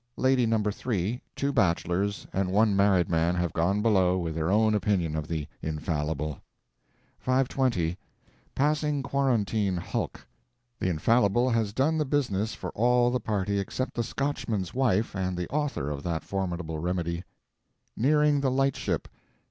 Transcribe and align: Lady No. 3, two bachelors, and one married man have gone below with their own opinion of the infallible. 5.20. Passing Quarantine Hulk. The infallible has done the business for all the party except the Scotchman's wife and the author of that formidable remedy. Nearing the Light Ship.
Lady 0.17 0.47
No. 0.47 0.57
3, 0.63 1.21
two 1.35 1.53
bachelors, 1.53 2.25
and 2.33 2.49
one 2.51 2.75
married 2.75 3.07
man 3.07 3.35
have 3.35 3.53
gone 3.53 3.83
below 3.83 4.17
with 4.17 4.33
their 4.33 4.49
own 4.49 4.73
opinion 4.73 5.15
of 5.15 5.27
the 5.27 5.47
infallible. 5.61 6.41
5.20. 7.23 7.97
Passing 8.55 9.03
Quarantine 9.03 9.77
Hulk. 9.77 10.25
The 10.79 10.89
infallible 10.89 11.51
has 11.51 11.71
done 11.71 11.99
the 11.99 12.05
business 12.05 12.55
for 12.55 12.71
all 12.71 13.11
the 13.11 13.19
party 13.19 13.59
except 13.59 13.93
the 13.93 14.01
Scotchman's 14.03 14.73
wife 14.73 15.15
and 15.15 15.37
the 15.37 15.47
author 15.49 15.91
of 15.91 16.01
that 16.01 16.23
formidable 16.23 16.79
remedy. 16.79 17.23
Nearing 17.95 18.41
the 18.41 18.49
Light 18.49 18.75
Ship. 18.77 19.07